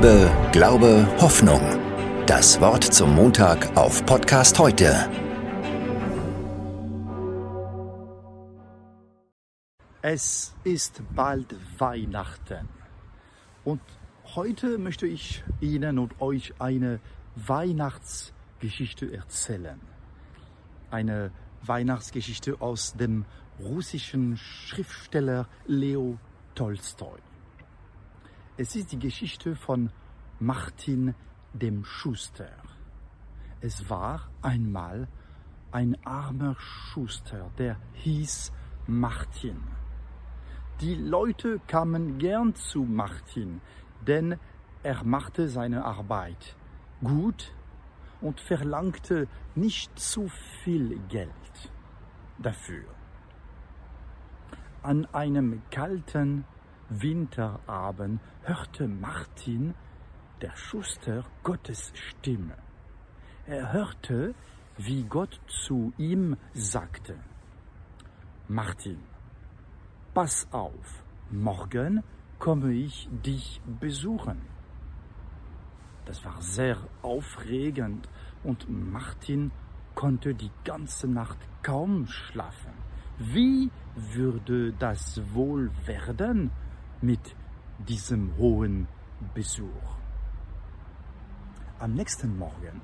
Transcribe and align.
Liebe, 0.00 0.30
Glaube, 0.52 1.08
Hoffnung. 1.20 1.60
Das 2.26 2.60
Wort 2.60 2.84
zum 2.84 3.16
Montag 3.16 3.76
auf 3.76 4.06
Podcast 4.06 4.56
heute. 4.60 4.94
Es 10.00 10.54
ist 10.62 11.02
bald 11.16 11.52
Weihnachten 11.80 12.68
und 13.64 13.80
heute 14.36 14.78
möchte 14.78 15.08
ich 15.08 15.42
Ihnen 15.60 15.98
und 15.98 16.20
euch 16.20 16.54
eine 16.60 17.00
Weihnachtsgeschichte 17.34 19.12
erzählen. 19.12 19.80
Eine 20.92 21.32
Weihnachtsgeschichte 21.62 22.60
aus 22.60 22.94
dem 22.94 23.24
russischen 23.58 24.36
Schriftsteller 24.36 25.48
Leo 25.66 26.20
Tolstoi. 26.54 27.18
Es 28.60 28.74
ist 28.74 28.90
die 28.90 28.98
Geschichte 28.98 29.54
von 29.54 29.92
Martin 30.40 31.14
dem 31.52 31.84
Schuster. 31.84 32.50
Es 33.60 33.88
war 33.88 34.32
einmal 34.42 35.06
ein 35.70 35.96
armer 36.04 36.56
Schuster, 36.58 37.52
der 37.56 37.76
hieß 37.92 38.50
Martin. 38.88 39.62
Die 40.80 40.96
Leute 40.96 41.60
kamen 41.68 42.18
gern 42.18 42.56
zu 42.56 42.82
Martin, 42.82 43.60
denn 44.04 44.36
er 44.82 45.04
machte 45.04 45.48
seine 45.48 45.84
Arbeit 45.84 46.56
gut 47.00 47.54
und 48.20 48.40
verlangte 48.40 49.28
nicht 49.54 49.96
zu 49.96 50.28
viel 50.64 50.98
Geld 51.08 51.72
dafür. 52.38 52.86
An 54.82 55.06
einem 55.14 55.62
kalten 55.70 56.44
Winterabend 56.90 58.20
hörte 58.44 58.88
Martin, 58.88 59.74
der 60.40 60.56
Schuster, 60.56 61.24
Gottes 61.42 61.92
Stimme. 61.94 62.56
Er 63.46 63.72
hörte, 63.72 64.34
wie 64.78 65.02
Gott 65.04 65.38
zu 65.46 65.92
ihm 65.98 66.36
sagte, 66.54 67.16
Martin, 68.48 69.00
pass 70.14 70.48
auf, 70.50 71.04
morgen 71.30 72.02
komme 72.38 72.72
ich 72.72 73.06
dich 73.10 73.60
besuchen. 73.80 74.40
Das 76.06 76.24
war 76.24 76.40
sehr 76.40 76.78
aufregend 77.02 78.08
und 78.44 78.66
Martin 78.70 79.50
konnte 79.94 80.34
die 80.34 80.52
ganze 80.64 81.06
Nacht 81.06 81.38
kaum 81.62 82.06
schlafen. 82.06 82.72
Wie 83.18 83.70
würde 83.94 84.72
das 84.72 85.20
wohl 85.34 85.70
werden? 85.84 86.50
Mit 87.00 87.36
diesem 87.78 88.36
hohen 88.36 88.88
Besuch. 89.34 89.96
Am 91.78 91.94
nächsten 91.94 92.36
Morgen 92.36 92.80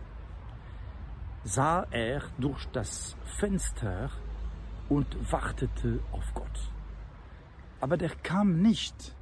sah 1.43 1.85
er 1.91 2.23
durch 2.39 2.65
das 2.67 3.17
Fenster 3.39 4.11
und 4.89 5.33
wartete 5.33 6.01
auf 6.13 6.33
Gott. 6.33 6.73
Aber 7.81 7.97
der 7.97 8.11
kam 8.11 8.63
nicht. 8.63 9.17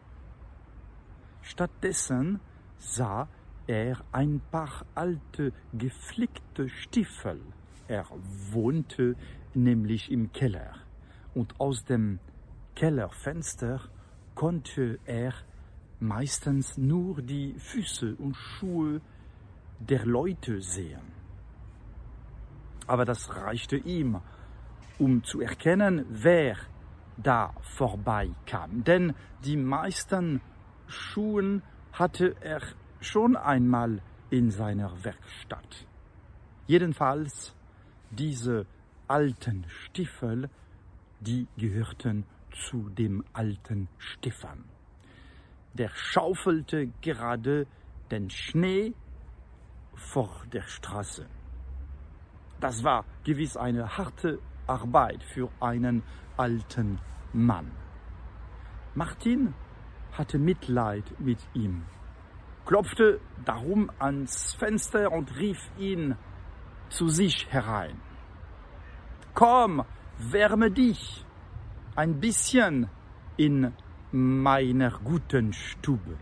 Stattdessen 1.40 2.40
sah 2.76 3.28
er 3.66 4.04
ein 4.12 4.40
paar 4.50 4.84
alte 4.94 5.52
geflickte 5.72 6.68
Stiefel. 6.68 7.40
Er 7.88 8.06
wohnte 8.50 9.16
nämlich 9.54 10.10
im 10.10 10.32
Keller 10.32 10.74
und 11.34 11.58
aus 11.60 11.84
dem 11.84 12.20
Kellerfenster 12.74 13.80
konnte 14.34 14.98
er 15.04 15.32
meistens 16.00 16.76
nur 16.76 17.22
die 17.22 17.54
Füße 17.58 18.16
und 18.16 18.34
Schuhe 18.34 19.00
der 19.78 20.04
Leute 20.04 20.60
sehen. 20.60 21.12
Aber 22.86 23.04
das 23.04 23.34
reichte 23.34 23.76
ihm, 23.76 24.20
um 24.98 25.22
zu 25.24 25.40
erkennen, 25.40 26.04
wer 26.08 26.56
da 27.16 27.54
vorbeikam. 27.76 28.84
Denn 28.84 29.14
die 29.44 29.56
meisten 29.56 30.40
Schuhen 30.86 31.62
hatte 31.92 32.34
er 32.40 32.60
schon 33.00 33.36
einmal 33.36 34.02
in 34.30 34.50
seiner 34.50 35.04
Werkstatt. 35.04 35.86
Jedenfalls 36.66 37.54
diese 38.10 38.66
alten 39.08 39.64
Stiefel, 39.68 40.48
die 41.20 41.46
gehörten 41.56 42.24
zu 42.54 42.88
dem 42.90 43.24
alten 43.32 43.88
Stefan. 43.98 44.64
Der 45.74 45.90
schaufelte 45.94 46.88
gerade 47.00 47.66
den 48.10 48.30
Schnee 48.30 48.94
vor 49.94 50.42
der 50.52 50.62
Straße. 50.62 51.26
Das 52.60 52.84
war 52.84 53.04
gewiss 53.24 53.56
eine 53.56 53.96
harte 53.96 54.38
Arbeit 54.66 55.22
für 55.24 55.50
einen 55.60 56.02
alten 56.36 56.98
Mann. 57.32 57.70
Martin 58.94 59.54
hatte 60.12 60.38
Mitleid 60.38 61.18
mit 61.18 61.38
ihm, 61.54 61.84
klopfte 62.66 63.20
darum 63.44 63.90
ans 63.98 64.54
Fenster 64.54 65.10
und 65.10 65.34
rief 65.36 65.58
ihn 65.78 66.16
zu 66.90 67.08
sich 67.08 67.50
herein. 67.50 68.00
Komm, 69.34 69.82
wärme 70.18 70.70
dich, 70.70 71.24
ein 71.94 72.20
bisschen 72.20 72.88
in 73.36 73.72
meiner 74.12 74.90
guten 75.04 75.52
Stube. 75.52 76.16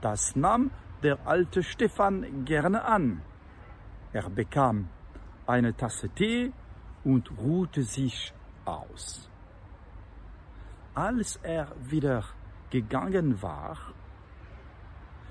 Das 0.00 0.36
nahm 0.36 0.70
der 1.02 1.26
alte 1.26 1.62
Stefan 1.62 2.44
gerne 2.44 2.84
an. 2.84 3.22
Er 4.12 4.28
bekam 4.30 4.88
eine 5.46 5.76
Tasse 5.76 6.08
Tee 6.08 6.52
und 7.04 7.30
ruhte 7.38 7.82
sich 7.82 8.32
aus. 8.64 9.28
Als 10.94 11.36
er 11.42 11.68
wieder 11.82 12.24
gegangen 12.70 13.42
war, 13.42 13.76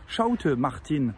schaute 0.07 0.55
Martin 0.55 1.13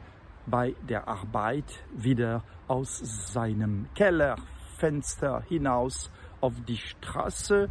bei 0.45 0.75
der 0.87 1.07
Arbeit 1.07 1.83
wieder 1.91 2.43
aus 2.67 2.99
seinem 3.33 3.87
Kellerfenster 3.95 5.41
hinaus 5.47 6.11
auf 6.43 6.61
die 6.67 6.77
Straße 6.77 7.69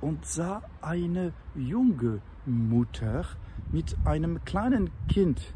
und 0.00 0.24
sah 0.24 0.62
eine 0.80 1.34
junge 1.54 2.22
Mutter 2.46 3.26
mit 3.70 3.94
einem 4.06 4.42
kleinen 4.46 4.90
Kind 5.08 5.52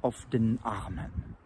auf 0.00 0.24
den 0.30 0.58
Armen. 0.62 1.36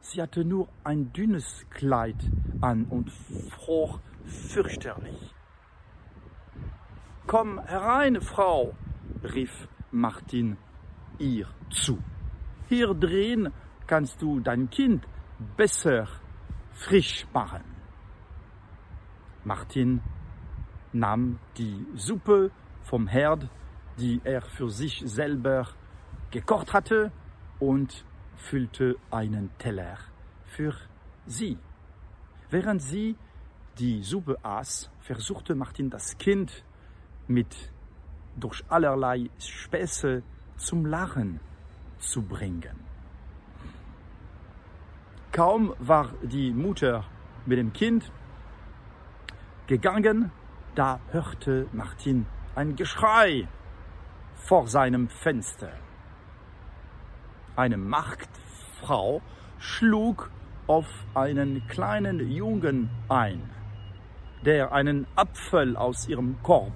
Sie 0.00 0.20
hatte 0.20 0.44
nur 0.44 0.68
ein 0.84 1.10
dünnes 1.14 1.64
Kleid 1.70 2.22
an 2.60 2.84
und 2.84 3.10
froh 3.10 3.98
fürchterlich. 4.24 5.34
Komm 7.26 7.58
herein, 7.58 8.20
Frau, 8.20 8.74
rief 9.22 9.68
Martin 9.90 10.58
ihr 11.18 11.46
zu. 11.70 11.98
Hier 12.68 12.92
drin 12.92 13.50
kannst 13.86 14.20
du 14.20 14.38
dein 14.40 14.68
Kind 14.68 15.08
besser 15.56 16.08
frisch 16.72 17.26
machen. 17.32 17.75
Martin 19.46 20.00
nahm 20.92 21.38
die 21.56 21.86
Suppe 21.94 22.50
vom 22.82 23.06
Herd, 23.06 23.48
die 23.96 24.20
er 24.24 24.42
für 24.42 24.68
sich 24.68 25.04
selber 25.06 25.68
gekocht 26.32 26.72
hatte, 26.72 27.12
und 27.60 28.04
füllte 28.34 28.96
einen 29.08 29.50
Teller 29.58 29.98
für 30.46 30.74
sie. 31.26 31.58
Während 32.50 32.82
sie 32.82 33.16
die 33.78 34.02
Suppe 34.02 34.36
aß, 34.42 34.90
versuchte 35.00 35.54
Martin 35.54 35.90
das 35.90 36.18
Kind 36.18 36.64
mit 37.28 37.72
durch 38.34 38.64
allerlei 38.68 39.30
Späße 39.38 40.24
zum 40.56 40.86
Lachen 40.86 41.38
zu 41.98 42.20
bringen. 42.20 42.80
Kaum 45.30 45.72
war 45.78 46.12
die 46.22 46.52
Mutter 46.52 47.04
mit 47.46 47.58
dem 47.58 47.72
Kind 47.72 48.10
gegangen, 49.66 50.30
da 50.74 51.00
hörte 51.10 51.66
Martin 51.72 52.26
ein 52.54 52.76
Geschrei 52.76 53.48
vor 54.34 54.68
seinem 54.68 55.08
Fenster. 55.08 55.72
Eine 57.56 57.76
Marktfrau 57.76 59.22
schlug 59.58 60.30
auf 60.66 60.86
einen 61.14 61.66
kleinen 61.68 62.30
Jungen 62.30 62.90
ein, 63.08 63.50
der 64.44 64.72
einen 64.72 65.06
Apfel 65.16 65.76
aus 65.76 66.08
ihrem 66.08 66.42
Korb 66.42 66.74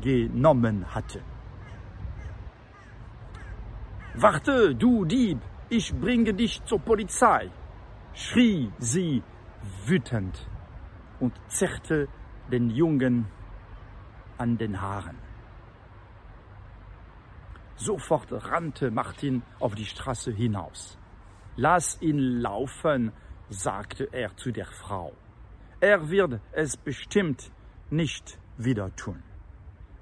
genommen 0.00 0.94
hatte. 0.94 1.20
Warte, 4.14 4.74
du 4.74 5.04
Dieb, 5.04 5.40
ich 5.68 5.94
bringe 5.94 6.34
dich 6.34 6.62
zur 6.64 6.80
Polizei, 6.80 7.50
schrie 8.12 8.72
sie 8.78 9.22
wütend 9.86 10.48
und 11.20 11.34
zerrte 11.48 12.08
den 12.50 12.70
Jungen 12.70 13.26
an 14.36 14.56
den 14.56 14.80
Haaren. 14.80 15.18
Sofort 17.76 18.32
rannte 18.32 18.90
Martin 18.90 19.42
auf 19.60 19.74
die 19.74 19.84
Straße 19.84 20.32
hinaus. 20.32 20.98
Lass 21.56 22.00
ihn 22.02 22.18
laufen, 22.18 23.12
sagte 23.48 24.08
er 24.12 24.36
zu 24.36 24.52
der 24.52 24.66
Frau. 24.66 25.12
Er 25.80 26.10
wird 26.10 26.40
es 26.52 26.76
bestimmt 26.76 27.52
nicht 27.90 28.38
wieder 28.56 28.94
tun. 28.96 29.22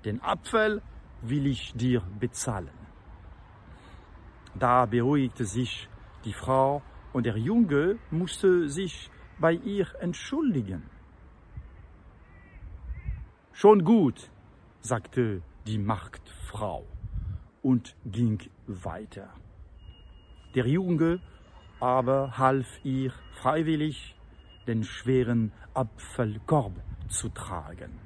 Den 0.05 0.23
Apfel 0.23 0.83
will 1.21 1.47
ich 1.47 1.75
dir 1.75 2.03
bezahlen. 2.19 2.87
Da 4.55 4.87
beruhigte 4.87 5.45
sich 5.45 5.89
die 6.25 6.33
Frau 6.33 6.83
und 7.13 7.27
der 7.27 7.37
Junge 7.37 7.99
musste 8.11 8.69
sich 8.69 9.11
bei 9.39 9.53
ihr 9.53 9.87
entschuldigen. 10.01 10.83
Schon 13.59 13.85
gut, 13.85 14.31
sagte 14.83 15.41
die 15.67 15.79
Marktfrau 15.79 16.85
und 17.63 17.97
ging 18.05 18.39
weiter. 18.67 19.31
Der 20.55 20.67
Junge 20.67 21.21
aber 21.81 22.37
half 22.37 22.67
ihr 22.85 23.13
freiwillig, 23.41 24.15
den 24.67 24.85
schweren 24.85 25.53
Apfelkorb 25.73 26.75
zu 27.09 27.31
tragen. 27.31 27.99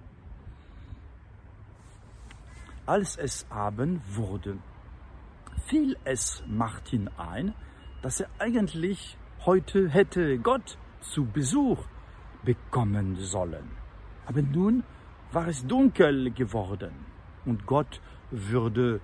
Als 2.87 3.17
es 3.17 3.45
Abend 3.51 4.03
wurde, 4.15 4.57
fiel 5.67 5.97
es 6.05 6.45
Martin 6.47 7.11
ein, 7.19 7.55
dass 8.03 8.21
er 8.21 8.29
eigentlich 8.39 9.19
heute 9.45 9.89
hätte 9.89 10.39
Gott 10.39 10.79
zu 11.01 11.25
Besuch 11.25 11.85
bekommen 12.45 13.17
sollen. 13.17 13.69
Aber 14.27 14.43
nun 14.43 14.85
war 15.33 15.49
es 15.49 15.67
dunkel 15.67 16.31
geworden 16.33 17.07
und 17.45 17.67
Gott 17.67 18.01
würde 18.31 19.01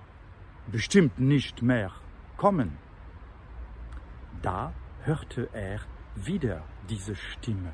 bestimmt 0.71 1.19
nicht 1.19 1.61
mehr 1.61 1.91
kommen. 2.35 2.77
Da 4.41 4.73
hörte 5.03 5.49
er 5.53 5.79
wieder 6.15 6.63
diese 6.89 7.15
Stimme 7.15 7.71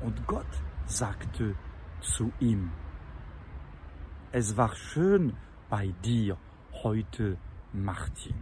und 0.00 0.26
Gott 0.26 0.62
sagte 0.86 1.54
zu 2.00 2.32
ihm, 2.40 2.70
es 4.30 4.56
war 4.56 4.74
schön 4.74 5.36
bei 5.68 5.92
dir 6.04 6.38
heute, 6.82 7.36
Martin. 7.72 8.34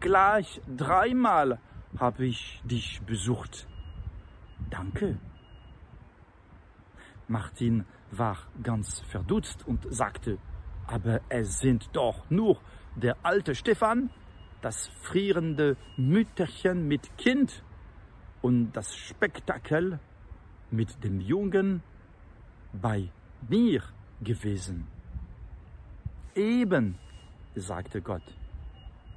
Gleich 0.00 0.60
dreimal 0.68 1.58
habe 1.98 2.26
ich 2.26 2.62
dich 2.64 3.00
besucht. 3.02 3.66
Danke. 4.70 5.18
Martin 7.28 7.84
war 8.10 8.38
ganz 8.62 9.00
verdutzt 9.08 9.66
und 9.66 9.86
sagte, 9.90 10.38
aber 10.86 11.20
es 11.28 11.58
sind 11.58 11.88
doch 11.92 12.30
nur 12.30 12.60
der 12.94 13.16
alte 13.22 13.54
Stefan, 13.54 14.10
das 14.62 14.88
frierende 15.02 15.76
Mütterchen 15.96 16.86
mit 16.86 17.16
Kind 17.18 17.62
und 18.42 18.72
das 18.72 18.96
Spektakel 18.96 19.98
mit 20.70 21.02
dem 21.02 21.20
Jungen 21.20 21.82
bei 22.72 23.10
mir 23.48 23.82
gewesen. 24.20 24.86
Eben, 26.34 26.98
sagte 27.54 28.02
Gott, 28.02 28.22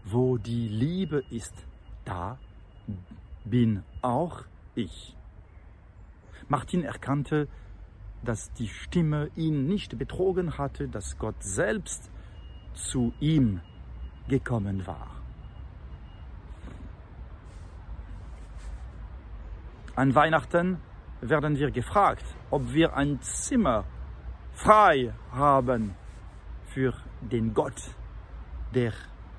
wo 0.04 0.38
die 0.38 0.68
Liebe 0.68 1.24
ist, 1.30 1.66
da 2.06 2.40
bin 3.46 3.84
auch 4.02 4.46
ich. 4.76 5.16
Martin 6.48 6.84
erkannte, 6.84 7.48
dass 8.24 8.52
die 8.54 8.68
Stimme 8.68 9.30
ihn 9.36 9.68
nicht 9.68 9.98
betrogen 9.98 10.58
hatte, 10.58 10.88
dass 10.88 11.18
Gott 11.18 11.42
selbst 11.42 12.12
zu 12.74 13.14
ihm 13.20 13.62
gekommen 14.28 14.86
war. 14.86 15.20
An 19.96 20.16
Weihnachten 20.16 20.78
werden 21.22 21.58
wir 21.58 21.72
gefragt, 21.72 22.24
ob 22.50 22.74
wir 22.74 22.96
ein 22.96 23.22
Zimmer 23.22 23.86
frei 24.54 25.14
haben 25.32 25.96
für 26.66 26.94
den 27.22 27.54
Gott, 27.54 27.82
der 28.74 28.94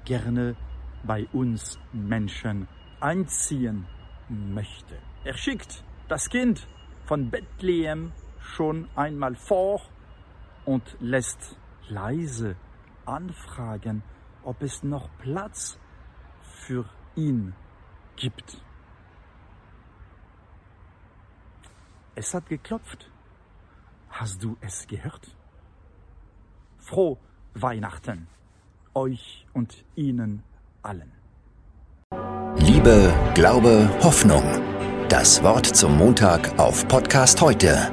gerne 0.04 0.56
bei 1.04 1.26
uns 1.32 1.78
Menschen 1.92 2.68
einziehen 3.00 3.86
möchte. 4.28 4.98
Er 5.24 5.34
schickt 5.34 5.84
das 6.08 6.28
Kind 6.28 6.66
von 7.06 7.30
Bethlehem 7.30 8.12
schon 8.40 8.88
einmal 8.96 9.34
vor 9.36 9.80
und 10.64 10.96
lässt 11.00 11.56
leise 11.88 12.56
anfragen, 13.04 14.02
ob 14.42 14.62
es 14.62 14.82
noch 14.82 15.08
Platz 15.18 15.78
für 16.42 16.84
ihn 17.16 17.54
gibt. 18.16 18.62
Es 22.14 22.34
hat 22.34 22.48
geklopft. 22.48 23.10
Hast 24.10 24.42
du 24.42 24.56
es 24.60 24.86
gehört? 24.86 25.36
Froh 26.78 27.18
Weihnachten 27.54 28.28
euch 28.94 29.46
und 29.52 29.84
Ihnen 29.94 30.42
allen. 30.82 31.12
Liebe, 32.56 33.12
Glaube, 33.34 33.88
Hoffnung. 34.02 34.42
Das 35.08 35.42
Wort 35.42 35.66
zum 35.66 35.96
Montag 35.98 36.58
auf 36.58 36.86
Podcast 36.88 37.40
heute 37.40 37.90